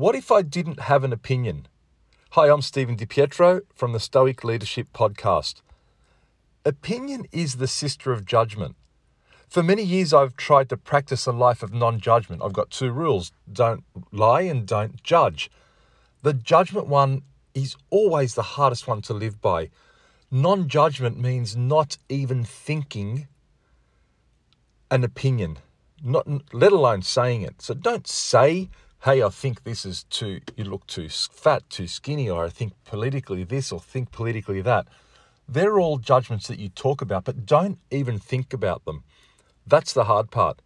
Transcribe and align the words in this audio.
What 0.00 0.14
if 0.14 0.32
I 0.32 0.40
didn't 0.40 0.80
have 0.80 1.04
an 1.04 1.12
opinion? 1.12 1.68
Hi, 2.30 2.48
I'm 2.48 2.62
Steven 2.62 2.96
DiPietro 2.96 3.60
from 3.74 3.92
the 3.92 4.00
Stoic 4.00 4.42
Leadership 4.42 4.86
Podcast. 4.94 5.60
Opinion 6.64 7.26
is 7.32 7.56
the 7.56 7.68
sister 7.68 8.10
of 8.10 8.24
judgment. 8.24 8.76
For 9.46 9.62
many 9.62 9.82
years, 9.82 10.14
I've 10.14 10.38
tried 10.38 10.70
to 10.70 10.78
practice 10.78 11.26
a 11.26 11.32
life 11.32 11.62
of 11.62 11.74
non 11.74 12.00
judgment. 12.00 12.40
I've 12.42 12.54
got 12.54 12.70
two 12.70 12.90
rules 12.90 13.32
don't 13.52 13.84
lie 14.10 14.40
and 14.40 14.66
don't 14.66 15.02
judge. 15.02 15.50
The 16.22 16.32
judgment 16.32 16.86
one 16.86 17.20
is 17.52 17.76
always 17.90 18.34
the 18.34 18.54
hardest 18.56 18.88
one 18.88 19.02
to 19.02 19.12
live 19.12 19.42
by. 19.42 19.68
Non 20.30 20.66
judgment 20.66 21.20
means 21.20 21.58
not 21.58 21.98
even 22.08 22.42
thinking 22.42 23.28
an 24.90 25.04
opinion, 25.04 25.58
not 26.02 26.26
let 26.54 26.72
alone 26.72 27.02
saying 27.02 27.42
it. 27.42 27.60
So 27.60 27.74
don't 27.74 28.08
say, 28.08 28.70
"Hey, 29.04 29.22
I 29.22 29.30
think 29.30 29.64
this 29.64 29.86
is 29.86 30.04
too 30.04 30.40
you 30.56 30.64
look 30.64 30.86
too 30.86 31.08
fat, 31.08 31.68
too 31.70 31.86
skinny," 31.86 32.28
or 32.28 32.44
"I 32.44 32.50
think 32.50 32.74
politically 32.84 33.44
this," 33.44 33.72
or 33.72 33.80
"think 33.80 34.12
politically 34.12 34.60
that." 34.60 34.88
They're 35.48 35.80
all 35.80 35.96
judgments 35.96 36.48
that 36.48 36.58
you 36.58 36.68
talk 36.68 37.00
about, 37.00 37.24
but 37.24 37.46
don't 37.46 37.78
even 37.90 38.18
think 38.18 38.52
about 38.52 38.84
them. 38.84 39.04
That's 39.66 39.94
the 39.94 40.04
hard 40.04 40.30
part. 40.30 40.60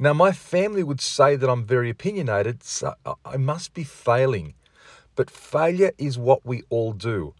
Now, 0.00 0.12
my 0.14 0.32
family 0.32 0.82
would 0.82 1.00
say 1.00 1.36
that 1.36 1.48
I'm 1.48 1.64
very 1.64 1.90
opinionated, 1.90 2.64
so 2.64 2.94
I 3.24 3.36
must 3.36 3.72
be 3.72 3.84
failing. 3.84 4.54
But 5.14 5.30
failure 5.30 5.92
is 5.96 6.18
what 6.18 6.44
we 6.44 6.64
all 6.70 6.92
do. 6.92 7.34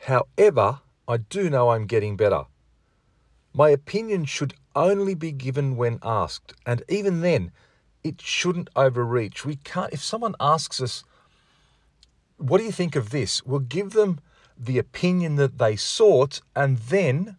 However, 0.00 0.80
I 1.08 1.16
do 1.16 1.50
know 1.50 1.70
I'm 1.70 1.86
getting 1.86 2.16
better. 2.16 2.44
My 3.52 3.70
opinion 3.70 4.26
should 4.26 4.54
only 4.76 5.14
be 5.14 5.32
given 5.32 5.76
when 5.76 5.98
asked, 6.02 6.54
and 6.64 6.84
even 6.88 7.20
then, 7.20 7.50
it 8.02 8.20
shouldn't 8.20 8.70
overreach. 8.76 9.44
We 9.44 9.56
can't, 9.56 9.92
if 9.92 10.02
someone 10.02 10.34
asks 10.40 10.80
us, 10.80 11.04
What 12.36 12.58
do 12.58 12.64
you 12.64 12.72
think 12.72 12.96
of 12.96 13.10
this? 13.10 13.44
We'll 13.44 13.60
give 13.60 13.90
them 13.92 14.20
the 14.58 14.78
opinion 14.78 15.36
that 15.36 15.58
they 15.58 15.76
sought, 15.76 16.40
and 16.54 16.78
then 16.78 17.36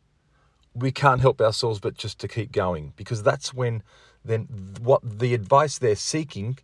we 0.74 0.92
can't 0.92 1.22
help 1.22 1.42
ourselves 1.42 1.80
but 1.80 1.96
just 1.96 2.20
to 2.20 2.28
keep 2.28 2.52
going 2.52 2.94
because 2.96 3.24
that's 3.24 3.54
when 3.54 3.84
then 4.24 4.48
what 4.82 5.02
the 5.04 5.34
advice 5.34 5.78
they're 5.78 5.96
seeking 5.96 6.58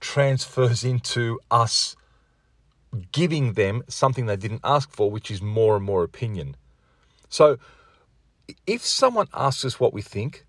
transfers 0.00 0.84
into 0.84 1.38
us 1.50 1.96
giving 3.12 3.52
them 3.52 3.82
something 3.88 4.26
they 4.26 4.36
didn't 4.36 4.62
ask 4.64 4.90
for, 4.90 5.10
which 5.10 5.30
is 5.30 5.42
more 5.42 5.76
and 5.76 5.84
more 5.84 6.02
opinion. 6.02 6.56
So 7.28 7.58
if 8.66 8.84
someone 8.84 9.28
asks 9.34 9.64
us 9.64 9.78
what 9.78 9.92
we 9.92 10.02
think, 10.02 10.46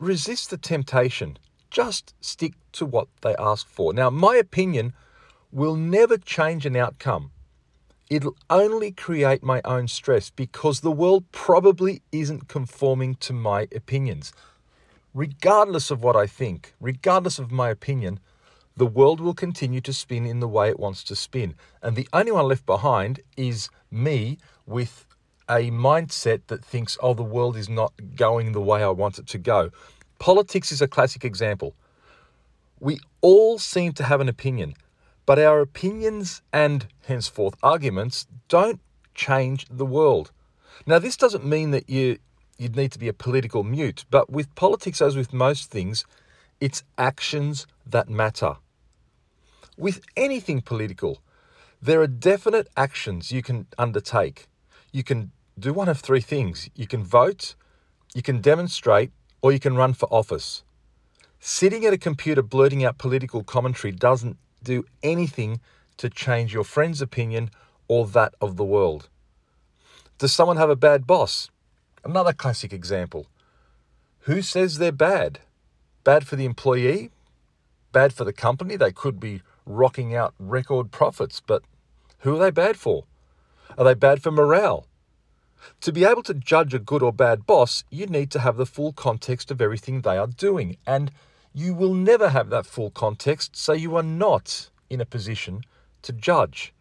resist 0.00 0.50
the 0.50 0.56
temptation. 0.56 1.38
Just 1.72 2.14
stick 2.20 2.52
to 2.72 2.84
what 2.84 3.08
they 3.22 3.34
ask 3.36 3.66
for. 3.66 3.94
Now, 3.94 4.10
my 4.10 4.36
opinion 4.36 4.92
will 5.50 5.74
never 5.74 6.18
change 6.18 6.66
an 6.66 6.76
outcome. 6.76 7.30
It'll 8.10 8.36
only 8.50 8.92
create 8.92 9.42
my 9.42 9.62
own 9.64 9.88
stress 9.88 10.28
because 10.28 10.80
the 10.80 10.90
world 10.90 11.24
probably 11.32 12.02
isn't 12.12 12.46
conforming 12.46 13.14
to 13.20 13.32
my 13.32 13.68
opinions. 13.74 14.34
Regardless 15.14 15.90
of 15.90 16.02
what 16.02 16.14
I 16.14 16.26
think, 16.26 16.74
regardless 16.78 17.38
of 17.38 17.50
my 17.50 17.70
opinion, 17.70 18.20
the 18.76 18.84
world 18.84 19.18
will 19.18 19.32
continue 19.32 19.80
to 19.80 19.94
spin 19.94 20.26
in 20.26 20.40
the 20.40 20.48
way 20.48 20.68
it 20.68 20.78
wants 20.78 21.02
to 21.04 21.16
spin. 21.16 21.54
And 21.82 21.96
the 21.96 22.08
only 22.12 22.32
one 22.32 22.48
left 22.48 22.66
behind 22.66 23.20
is 23.38 23.70
me 23.90 24.36
with 24.66 25.06
a 25.48 25.70
mindset 25.70 26.42
that 26.48 26.62
thinks, 26.62 26.98
oh, 27.02 27.14
the 27.14 27.22
world 27.22 27.56
is 27.56 27.70
not 27.70 27.94
going 28.14 28.52
the 28.52 28.60
way 28.60 28.82
I 28.82 28.90
want 28.90 29.18
it 29.18 29.26
to 29.28 29.38
go. 29.38 29.70
Politics 30.22 30.70
is 30.70 30.80
a 30.80 30.86
classic 30.86 31.24
example. 31.24 31.74
We 32.78 33.00
all 33.22 33.58
seem 33.58 33.92
to 33.94 34.04
have 34.04 34.20
an 34.20 34.28
opinion. 34.28 34.74
But 35.26 35.40
our 35.40 35.60
opinions 35.60 36.42
and 36.52 36.86
henceforth 37.08 37.56
arguments 37.60 38.28
don't 38.46 38.80
change 39.16 39.66
the 39.68 39.84
world. 39.84 40.30
Now, 40.86 41.00
this 41.00 41.16
doesn't 41.16 41.44
mean 41.44 41.72
that 41.72 41.90
you, 41.90 42.18
you'd 42.56 42.76
need 42.76 42.92
to 42.92 43.00
be 43.00 43.08
a 43.08 43.12
political 43.12 43.64
mute, 43.64 44.04
but 44.12 44.30
with 44.30 44.54
politics, 44.54 45.02
as 45.02 45.16
with 45.16 45.32
most 45.32 45.72
things, 45.72 46.06
it's 46.60 46.84
actions 46.96 47.66
that 47.84 48.08
matter. 48.08 48.58
With 49.76 50.02
anything 50.16 50.60
political, 50.60 51.18
there 51.82 52.00
are 52.00 52.06
definite 52.06 52.68
actions 52.76 53.32
you 53.32 53.42
can 53.42 53.66
undertake. 53.76 54.46
You 54.92 55.02
can 55.02 55.32
do 55.58 55.72
one 55.72 55.88
of 55.88 55.98
three 55.98 56.20
things 56.20 56.70
you 56.76 56.86
can 56.86 57.02
vote, 57.02 57.56
you 58.14 58.22
can 58.22 58.40
demonstrate, 58.40 59.10
or 59.42 59.52
you 59.52 59.58
can 59.58 59.76
run 59.76 59.92
for 59.92 60.06
office. 60.12 60.62
Sitting 61.40 61.84
at 61.84 61.92
a 61.92 61.98
computer 61.98 62.42
blurting 62.42 62.84
out 62.84 62.96
political 62.96 63.42
commentary 63.42 63.92
doesn't 63.92 64.38
do 64.62 64.84
anything 65.02 65.60
to 65.96 66.08
change 66.08 66.54
your 66.54 66.64
friend's 66.64 67.02
opinion 67.02 67.50
or 67.88 68.06
that 68.06 68.34
of 68.40 68.56
the 68.56 68.64
world. 68.64 69.08
Does 70.18 70.32
someone 70.32 70.56
have 70.56 70.70
a 70.70 70.76
bad 70.76 71.06
boss? 71.06 71.50
Another 72.04 72.32
classic 72.32 72.72
example. 72.72 73.26
Who 74.20 74.40
says 74.40 74.78
they're 74.78 74.92
bad? 74.92 75.40
Bad 76.04 76.26
for 76.26 76.36
the 76.36 76.44
employee? 76.44 77.10
Bad 77.90 78.12
for 78.12 78.24
the 78.24 78.32
company? 78.32 78.76
They 78.76 78.92
could 78.92 79.18
be 79.18 79.42
rocking 79.66 80.14
out 80.14 80.34
record 80.38 80.92
profits, 80.92 81.42
but 81.44 81.62
who 82.20 82.36
are 82.36 82.38
they 82.38 82.50
bad 82.50 82.76
for? 82.76 83.04
Are 83.76 83.84
they 83.84 83.94
bad 83.94 84.22
for 84.22 84.30
morale? 84.30 84.86
To 85.82 85.92
be 85.92 86.04
able 86.04 86.22
to 86.24 86.34
judge 86.34 86.74
a 86.74 86.78
good 86.78 87.02
or 87.02 87.12
bad 87.12 87.46
boss, 87.46 87.84
you 87.90 88.06
need 88.06 88.30
to 88.32 88.40
have 88.40 88.56
the 88.56 88.66
full 88.66 88.92
context 88.92 89.50
of 89.50 89.60
everything 89.60 90.00
they 90.00 90.16
are 90.16 90.26
doing. 90.26 90.76
And 90.86 91.10
you 91.54 91.74
will 91.74 91.94
never 91.94 92.30
have 92.30 92.50
that 92.50 92.66
full 92.66 92.90
context, 92.90 93.56
so 93.56 93.72
you 93.72 93.96
are 93.96 94.02
not 94.02 94.70
in 94.88 95.00
a 95.00 95.06
position 95.06 95.62
to 96.02 96.12
judge. 96.12 96.72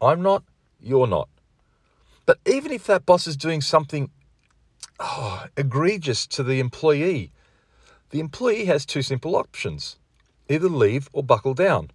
I'm 0.00 0.22
not, 0.22 0.44
you're 0.80 1.06
not. 1.06 1.28
But 2.26 2.38
even 2.46 2.72
if 2.72 2.86
that 2.86 3.06
boss 3.06 3.26
is 3.26 3.36
doing 3.36 3.60
something 3.60 4.10
oh, 4.98 5.46
egregious 5.56 6.26
to 6.28 6.42
the 6.42 6.60
employee, 6.60 7.32
the 8.10 8.20
employee 8.20 8.66
has 8.66 8.86
two 8.86 9.02
simple 9.02 9.36
options 9.36 9.96
either 10.48 10.68
leave 10.68 11.08
or 11.12 11.22
buckle 11.22 11.54
down. 11.54 11.90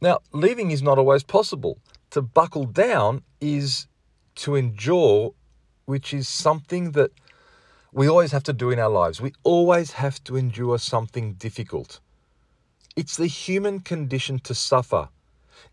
Now, 0.00 0.18
leaving 0.32 0.70
is 0.70 0.82
not 0.82 0.98
always 0.98 1.22
possible. 1.22 1.78
To 2.10 2.22
buckle 2.22 2.64
down 2.64 3.22
is 3.40 3.86
to 4.36 4.54
endure, 4.54 5.34
which 5.84 6.14
is 6.14 6.28
something 6.28 6.92
that 6.92 7.10
we 7.92 8.08
always 8.08 8.32
have 8.32 8.42
to 8.44 8.52
do 8.52 8.70
in 8.70 8.78
our 8.78 8.90
lives. 8.90 9.20
We 9.20 9.32
always 9.42 9.92
have 9.92 10.22
to 10.24 10.36
endure 10.36 10.78
something 10.78 11.34
difficult. 11.34 12.00
It's 12.94 13.16
the 13.16 13.26
human 13.26 13.80
condition 13.80 14.38
to 14.40 14.54
suffer. 14.54 15.08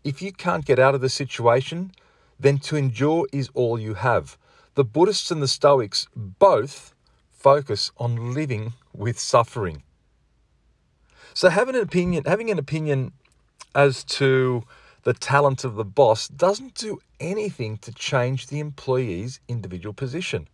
If 0.02 0.20
you 0.20 0.32
can't 0.32 0.64
get 0.64 0.78
out 0.78 0.94
of 0.94 1.00
the 1.00 1.08
situation, 1.08 1.92
then 2.38 2.58
to 2.58 2.76
endure 2.76 3.26
is 3.32 3.50
all 3.54 3.78
you 3.78 3.94
have. 3.94 4.36
The 4.74 4.84
Buddhists 4.84 5.30
and 5.30 5.42
the 5.42 5.48
Stoics 5.48 6.08
both 6.16 6.94
focus 7.30 7.92
on 7.98 8.34
living 8.34 8.72
with 8.92 9.18
suffering. 9.18 9.82
So 11.34 11.48
having 11.48 11.74
an 11.74 11.82
opinion, 11.82 12.24
having 12.24 12.50
an 12.50 12.58
opinion 12.58 13.12
as 13.74 14.04
to 14.04 14.64
the 15.04 15.14
talent 15.14 15.64
of 15.64 15.76
the 15.76 15.84
boss 15.84 16.28
doesn't 16.28 16.74
do 16.74 16.98
anything 17.20 17.78
to 17.78 17.92
change 17.92 18.48
the 18.48 18.60
employee's 18.60 19.40
individual 19.48 19.94
position 19.94 20.48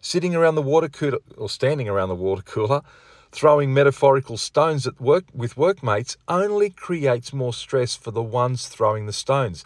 sitting 0.00 0.34
around 0.34 0.54
the 0.54 0.62
water 0.62 0.88
cooler 0.88 1.18
or 1.36 1.48
standing 1.48 1.88
around 1.88 2.08
the 2.08 2.14
water 2.14 2.42
cooler, 2.42 2.82
throwing 3.30 3.74
metaphorical 3.74 4.36
stones 4.36 4.86
at 4.86 5.00
work 5.00 5.24
with 5.34 5.56
workmates 5.56 6.16
only 6.28 6.70
creates 6.70 7.32
more 7.32 7.52
stress 7.52 7.94
for 7.94 8.10
the 8.10 8.22
ones 8.22 8.68
throwing 8.68 9.06
the 9.06 9.12
stones, 9.12 9.64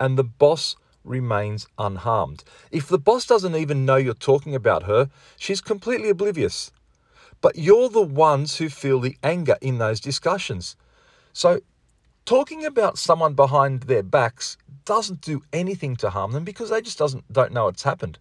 and 0.00 0.18
the 0.18 0.24
boss 0.24 0.76
remains 1.04 1.68
unharmed. 1.78 2.42
If 2.72 2.88
the 2.88 2.98
boss 2.98 3.26
doesn't 3.26 3.54
even 3.54 3.86
know 3.86 3.96
you're 3.96 4.14
talking 4.14 4.54
about 4.54 4.84
her, 4.84 5.08
she's 5.38 5.60
completely 5.60 6.08
oblivious. 6.08 6.72
But 7.40 7.56
you're 7.56 7.88
the 7.88 8.00
ones 8.00 8.56
who 8.56 8.68
feel 8.68 8.98
the 8.98 9.16
anger 9.22 9.56
in 9.60 9.78
those 9.78 10.00
discussions. 10.00 10.74
So, 11.32 11.60
talking 12.26 12.66
about 12.66 12.98
someone 12.98 13.34
behind 13.34 13.84
their 13.84 14.02
backs 14.02 14.58
doesn't 14.84 15.20
do 15.20 15.42
anything 15.52 15.96
to 15.96 16.10
harm 16.10 16.32
them 16.32 16.44
because 16.44 16.70
they 16.70 16.82
just 16.82 16.98
doesn't 16.98 17.32
don't 17.32 17.52
know 17.52 17.68
it's 17.68 17.84
happened. 17.84 18.18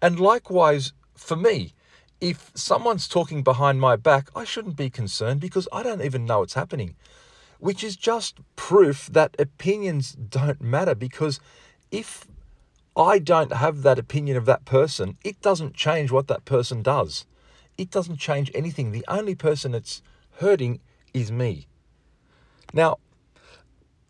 And 0.00 0.20
likewise, 0.20 0.92
for 1.14 1.36
me, 1.36 1.72
if 2.20 2.52
someone's 2.54 3.08
talking 3.08 3.42
behind 3.42 3.80
my 3.80 3.96
back, 3.96 4.28
I 4.36 4.44
shouldn't 4.44 4.76
be 4.76 4.90
concerned 4.90 5.40
because 5.40 5.66
I 5.72 5.82
don't 5.82 6.02
even 6.02 6.26
know 6.26 6.42
it's 6.42 6.54
happening. 6.54 6.94
Which 7.58 7.82
is 7.82 7.96
just 7.96 8.38
proof 8.54 9.06
that 9.06 9.34
opinions 9.38 10.12
don't 10.12 10.60
matter 10.60 10.94
because 10.94 11.40
if 11.90 12.26
I 12.94 13.18
don't 13.18 13.52
have 13.52 13.82
that 13.82 13.98
opinion 13.98 14.36
of 14.36 14.44
that 14.46 14.66
person, 14.66 15.16
it 15.24 15.40
doesn't 15.40 15.74
change 15.74 16.10
what 16.10 16.28
that 16.28 16.44
person 16.44 16.82
does. 16.82 17.26
It 17.78 17.90
doesn't 17.90 18.18
change 18.18 18.50
anything. 18.54 18.92
The 18.92 19.04
only 19.08 19.34
person 19.34 19.72
that's 19.72 20.02
hurting 20.38 20.80
is 21.14 21.32
me. 21.32 21.66
Now, 22.72 22.98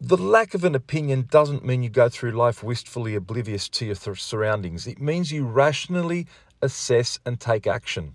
the 0.01 0.17
lack 0.17 0.53
of 0.55 0.65
an 0.65 0.75
opinion 0.75 1.27
doesn't 1.31 1.65
mean 1.65 1.83
you 1.83 1.89
go 1.89 2.09
through 2.09 2.33
life 2.33 2.63
wistfully 2.63 3.15
oblivious 3.15 3.69
to 3.71 3.87
your 3.87 3.95
surroundings. 3.95 4.87
It 4.87 5.01
means 5.01 5.33
you 5.33 5.47
rationally 5.47 6.27
assess 6.61 7.19
and 7.25 7.41
take 7.41 7.67
action. 7.67 8.15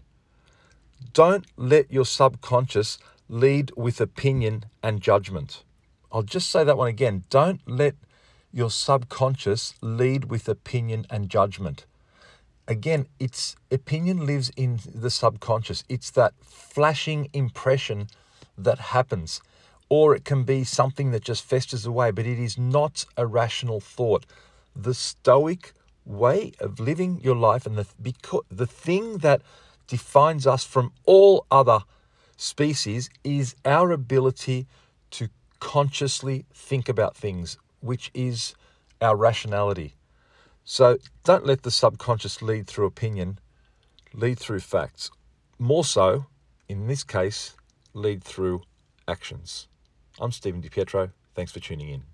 Don't 1.13 1.45
let 1.57 1.91
your 1.91 2.05
subconscious 2.05 2.99
lead 3.27 3.71
with 3.75 3.99
opinion 3.99 4.65
and 4.83 5.01
judgment. 5.01 5.63
I'll 6.11 6.21
just 6.21 6.51
say 6.51 6.63
that 6.63 6.77
one 6.77 6.87
again. 6.87 7.23
Don't 7.29 7.61
let 7.65 7.95
your 8.53 8.69
subconscious 8.69 9.73
lead 9.81 10.25
with 10.25 10.47
opinion 10.47 11.07
and 11.09 11.29
judgment. 11.29 11.85
Again, 12.67 13.07
it's 13.19 13.55
opinion 13.71 14.25
lives 14.25 14.51
in 14.55 14.79
the 14.93 15.09
subconscious. 15.09 15.83
It's 15.89 16.11
that 16.11 16.33
flashing 16.43 17.29
impression 17.33 18.07
that 18.57 18.79
happens. 18.79 19.41
Or 19.91 20.15
it 20.15 20.23
can 20.23 20.45
be 20.45 20.63
something 20.63 21.11
that 21.11 21.21
just 21.21 21.43
festers 21.43 21.85
away, 21.85 22.11
but 22.11 22.25
it 22.25 22.39
is 22.39 22.57
not 22.57 23.03
a 23.17 23.27
rational 23.27 23.81
thought. 23.81 24.25
The 24.73 24.93
stoic 24.93 25.73
way 26.05 26.53
of 26.61 26.79
living 26.79 27.19
your 27.21 27.35
life 27.35 27.65
and 27.65 27.75
the, 27.77 27.85
because, 28.01 28.45
the 28.49 28.65
thing 28.65 29.17
that 29.17 29.41
defines 29.87 30.47
us 30.47 30.63
from 30.63 30.93
all 31.05 31.45
other 31.51 31.81
species 32.37 33.09
is 33.25 33.53
our 33.65 33.91
ability 33.91 34.65
to 35.09 35.27
consciously 35.59 36.45
think 36.53 36.87
about 36.87 37.17
things, 37.17 37.57
which 37.81 38.11
is 38.13 38.55
our 39.01 39.17
rationality. 39.17 39.95
So 40.63 40.99
don't 41.25 41.45
let 41.45 41.63
the 41.63 41.71
subconscious 41.71 42.41
lead 42.41 42.65
through 42.65 42.85
opinion, 42.85 43.39
lead 44.13 44.39
through 44.39 44.61
facts. 44.61 45.11
More 45.59 45.83
so, 45.83 46.27
in 46.69 46.87
this 46.87 47.03
case, 47.03 47.57
lead 47.93 48.23
through 48.23 48.61
actions. 49.05 49.67
I'm 50.19 50.31
Steven 50.31 50.61
DiPietro. 50.61 51.11
Thanks 51.35 51.51
for 51.51 51.59
tuning 51.59 51.89
in. 51.89 52.10